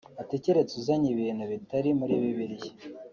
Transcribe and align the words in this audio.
Ati 0.21 0.35
“Keretse 0.43 0.73
uzanye 0.81 1.07
ibintu 1.15 1.43
bitari 1.51 1.89
muri 1.99 2.13
bibiliya 2.23 2.71